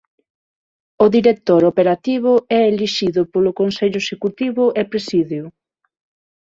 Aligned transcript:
O 1.03 1.05
Director 1.15 1.61
Operativo 1.71 2.33
é 2.59 2.61
elixido 2.71 3.21
polo 3.33 3.51
Consello 3.61 3.97
Executivo 4.03 4.63
e 4.79 4.81
presídeo. 4.91 5.45